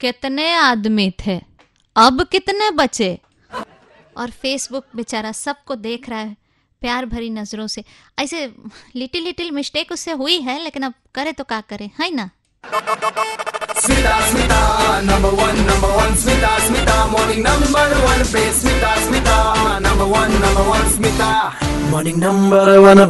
कितने 0.00 0.54
आदमी 0.54 1.12
थे? 1.20 1.40
अब 1.96 2.26
कितने 2.32 2.70
बचे? 2.70 3.18
और 4.16 4.32
फेसबुक 4.32 4.84
बेचारा 4.96 5.32
सबको 5.32 5.76
देख 5.76 6.08
रहा 6.08 6.18
है 6.18 6.36
प्यार 6.82 7.06
भरी 7.06 7.30
नज़रों 7.30 7.66
से। 7.66 7.84
ऐसे 8.18 8.54
लिटिल 8.96 9.24
लिटिल 9.24 9.50
मिस्टेक 9.50 9.92
उससे 9.92 10.12
हुई 10.12 10.40
है 10.40 10.62
लेकिन 10.62 10.82
अब 10.82 10.94
करे 11.14 11.32
तो 11.32 11.44
क्या 11.44 11.60
करे 11.70 11.90
है 12.00 12.14
ना? 12.14 12.30
Morning 13.82 15.00
number 15.06 15.34
one 15.34 15.66
number 15.66 15.96
one 15.96 16.16
Smita 16.16 16.58
Smita 16.66 17.06
morning 17.06 17.46
number 17.46 17.94
one 20.04 20.32
number 20.42 20.68
one 20.68 20.90
Smita 20.90 21.58
morning 21.90 22.16
number 22.16 22.78
one 22.78 23.04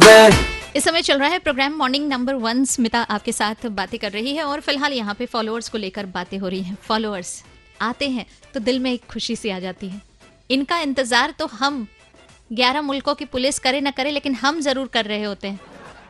इस 0.75 0.83
समय 0.83 1.01
चल 1.01 1.17
रहा 1.19 1.29
है 1.29 1.37
programme. 1.39 1.73
Morning 1.77 2.07
number 2.09 2.33
one 2.35 2.63
Smita 2.65 2.99
आपके 3.03 3.31
साथ 3.31 3.65
बातें 3.69 3.97
कर 3.99 4.11
रही 4.11 4.35
है 4.35 4.43
और 4.43 4.59
फ़िलहाल 4.61 4.93
यहाँ 4.93 5.13
पे 5.15 5.25
फॉलोअर्स 5.25 5.69
को 5.69 5.77
लेकर 5.77 6.05
बातें 6.07 6.37
हो 6.37 6.47
रही 6.47 6.61
हैं। 6.63 6.77
फॉलोअर्स 6.83 7.43
आते 7.81 8.09
हैं 8.09 8.25
तो 8.53 8.59
दिल 8.59 8.79
में 8.79 8.91
एक 8.91 9.05
खुशी 9.05 9.35
सी 9.35 9.49
आ 9.49 9.57
जाती 9.59 9.89
है। 9.89 10.01
इनका 10.49 10.77
इंतज़ार 10.79 11.33
तो 11.39 11.45
हम 11.47 11.85
ग्यारह 12.51 12.81
मुल्कों 12.81 13.15
की 13.15 13.25
पुलिस 13.25 13.59
करे 13.59 13.81
ना 13.81 13.91
करे, 13.91 14.11
लेकिन 14.11 14.35
हम 14.35 14.59
ज़रूर 14.61 14.87
कर 14.87 15.05
रहे 15.05 15.23
होते 15.23 15.47
हैं। 15.47 15.59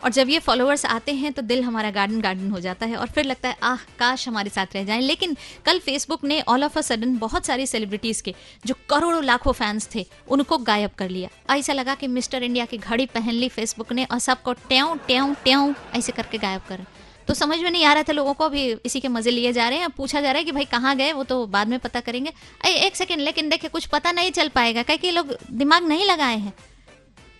और 0.04 0.12
जब 0.12 0.30
ये 0.30 0.40
फॉलोअर्स 0.40 0.86
आते 0.86 1.14
हैं 1.14 1.32
तो 1.34 1.42
दिल 1.42 1.64
हमारा 1.64 1.92
गार्डन 1.92 2.22
गार्डन 2.22 2.50
हो 2.52 2.60
जाता 2.60 2.86
है 2.86 2.96
और 2.96 3.08
फिर 3.08 3.26
लगता 3.26 3.50
है, 3.50 3.58
आह, 3.64 3.84
काश 4.00 4.28
हमारे 4.28 4.50
साथ 4.50 4.76
रह 4.76 4.84
जाएँ। 4.84 5.02
लेकिन 5.02 5.36
कल 5.66 5.80
फेसबुक 5.80 6.24
ने 6.24 6.42
ऑल 6.42 6.64
ऑफ़ 6.64 6.78
अ 6.80 6.82
सडन 6.82 7.18
बहुत 7.18 7.46
सारी 7.46 7.68
सेलिब्रिटीज 7.68 8.22
के, 8.22 8.34
जो 8.66 8.76
करोड़ों 8.90 9.24
लाखों 9.24 9.52
फैंस 9.52 9.90
थे, 9.96 10.06
उनको 10.28 10.58
गायब 10.60 10.92
कर 10.98 11.10
लिया। 11.10 11.56
ऐसा 11.56 11.74
लगा 11.74 11.96
कि 11.96 12.08
मिस्टर 12.08 12.44
इंडिया 12.44 12.66
की 12.66 12.78
घड़ी 12.78 13.06
पहन 13.06 13.34
ली 13.34 13.50
फेसबुक 13.50 13.94
ने 13.94 14.06
और 14.06 14.20
सबको 14.20 14.54
ट्यों 14.54 14.96
ट्यों 14.98 15.34
ट्यों 15.44 15.74
ऐसे 15.96 16.12
करके 16.12 16.38
गायब 16.38 16.62
कर 16.70 16.86
तो 17.28 17.34
समझ 17.34 17.58
में 17.60 17.70
नहीं 17.72 17.84
आ 17.86 17.92
रहा 17.94 18.04
था 18.04 18.14
लोगों 18.14 18.34
को 18.34 18.44
अभी 18.44 18.64
इसी 18.86 19.00
के 19.00 19.08
मज़े 19.08 19.32
लिए 19.32 19.52
जा 19.54 19.68
रहे 19.70 19.80
हैं। 19.80 19.90
पूछा 19.90 20.22
जा 20.22 20.32
रहा 20.32 20.40
है 20.40 20.44
कि 20.44 20.52
भाई 20.52 20.66
कहाँ 20.66 20.96
गए, 20.98 21.12
वो 21.14 21.24
तो 21.24 21.46
बाद 21.48 21.68
में 21.68 21.78
पता 21.80 22.00
करेंगे। 22.00 22.30
अरे 22.62 22.74
एक 22.78 22.96
सेकेंड 22.96 23.22
लेकिन 23.22 23.50
देखिए 23.50 23.70
कुछ 23.70 23.86
पता 23.86 24.12
नहीं 24.12 24.32
चल 24.32 24.50
पाएगा। 24.50 24.84
क्योंकि 24.84 25.08
ये 25.08 25.14
लोग 25.14 25.36
दिमाग 25.52 25.88
नहीं 25.88 26.06
लगाए 26.06 26.38
हैं। 26.38 26.54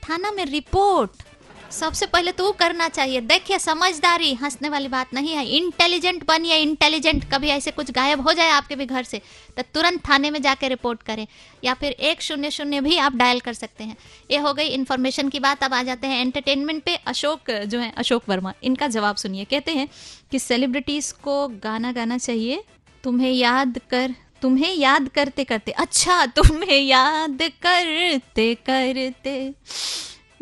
थाना 0.04 0.32
में 0.32 0.46
रिपोर्ट 0.46 1.24
सबसे 1.72 2.06
पहले 2.06 2.32
तो 2.32 2.52
करना 2.52 2.88
चाहिए। 2.90 3.22
देखिए, 3.22 3.58
समझदारी 3.60 4.34
हंसने 4.34 4.70
वाली 4.70 4.88
बात 4.88 5.14
नहीं 5.14 5.34
है। 5.36 5.46
इंटेलिजेंट 5.48 6.26
बनिए 6.28 6.58
इंटेलिजेंट 6.58 7.24
कभी 7.32 7.50
ऐसे 7.50 7.72
कुछ 7.72 7.92
गायब 7.92 8.22
हो 8.22 8.34
जाए 8.34 8.50
आपके 8.50 8.76
भी 8.76 8.86
घर 8.86 9.04
से 9.04 9.22
तो 9.58 9.64
तुरंत 9.74 10.08
थाने 10.10 10.30
में 10.30 10.42
जाके 10.42 10.68
रिपोर्ट 10.68 11.04
करें। 11.04 11.26
या 11.64 11.74
फिर 11.74 11.92
एक 11.92 12.22
शून्य 12.22 12.52
शून्य 12.52 12.82
भी 12.82 12.98
आप 12.98 13.16
डायल 13.16 13.40
कर 13.40 13.54
सकते 13.54 13.84
हैं। 13.84 13.96
ये 14.32 14.38
हो 14.38 14.54
गई 14.54 14.68
इन्फॉर्मेशन 14.70 15.30
की 15.30 15.40
बात। 15.40 15.64
अब 15.64 15.74
आ 15.74 15.82
जाते 15.84 16.08
हैं 16.08 16.22
एंटरटेनमेंट 16.22 16.84
पे। 16.84 16.96
अशोक, 16.96 17.52
जो 17.52 17.80
है, 17.80 17.92
अशोक 17.98 18.24
वर्मा। 18.30 18.54
इनका 18.64 18.88
जवाब 18.88 19.16
सुनिए। 19.16 19.46
कहते 19.46 19.72
हैं 19.72 19.88
कि 20.32 20.40
सेलिब्रिटीज 20.40 21.12
को 21.24 21.48
गाना 21.64 21.92
गाना 21.92 22.18
चाहिए। 22.18 22.64
तुम्हें 23.04 23.32
याद 23.32 23.80
कर, 23.90 24.16
तुम्हें 24.42 24.74
याद 24.74 25.08
करते 25.08 25.44
करते। 25.44 25.72
अच्छा 25.72 26.26
तुम्हें 26.26 26.80
याद 26.80 27.42
करते 27.62 28.54
करते। 28.70 29.54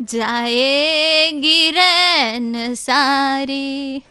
जाएगी 0.02 1.70
रैन 1.70 2.74
सारी। 2.74 4.02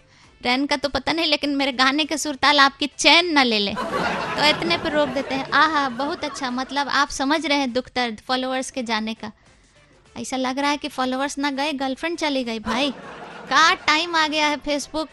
रैन 0.42 0.66
का 0.66 0.76
तो 0.76 0.90
पता 0.90 1.14
नहीं, 1.14 1.26
लेकिन 1.26 1.56
मेरे 1.56 1.72
गाने 1.72 2.06
के 2.06 2.18
सुरताल 2.18 2.60
आपकी 2.60 2.88
चैन 2.98 3.40
न 3.40 3.44
ले 3.44 3.60
ले। 3.60 3.74
तो 3.74 4.50
इतने 4.50 4.78
पर 4.78 4.92
रोक 4.92 5.10
देते 5.10 5.36
हैं। 5.36 5.52
आहा, 5.52 5.90
बहुत 5.90 6.24
अच्छा। 6.24 6.52
मतलब 6.52 6.90
आप 6.90 7.10
समझ 7.10 7.46
रहे 7.46 7.58
हैं 7.58 7.74
दुख 7.74 7.90
दर्द 7.96 8.20
फॉलोअर्स 8.20 8.72
के 8.72 8.84
जाने 8.84 9.14
का। 9.14 9.32
ऐसा 10.18 10.38
लग 10.38 10.60
रहा 10.60 10.70
है 10.72 10.78
कि 10.78 10.88
फॉलोअर्स 10.88 11.38
ना 11.38 11.52
गए 11.52 11.74
गर्लफ्रेंड 11.74 12.18
चली 12.18 12.44
गई। 12.44 12.60
भाई, 12.60 12.92
का 13.50 13.74
टाइम 13.74 14.16
आ 14.16 14.28
गया 14.28 14.48
है 14.48 14.58
फेसबुक 14.58 15.10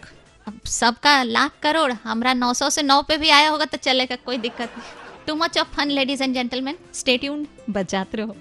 अब 0.47 0.61
सबका 0.65 1.23
लाख 1.23 1.53
करोड़, 1.63 1.93
हमारा 1.93 2.35
900 2.35 2.71
से 2.71 2.83
9 2.83 3.03
पे 3.03 3.17
भी 3.17 3.31
आया 3.31 3.51
होगा 3.51 3.65
तो 3.65 3.77
चलेगा, 3.77 4.17
कोई 4.17 4.37
दिक्कत 4.37 4.79
नहीं। 4.79 5.27
Too 5.27 5.35
much 5.35 5.59
of 5.59 5.69
fun 5.69 5.89
ladies 5.89 6.23
and 6.23 6.35
gentleman 6.35 6.79
stay 6.95 7.17
tuned 7.19 7.47
बजाते 7.71 8.19
रहो। 8.19 8.37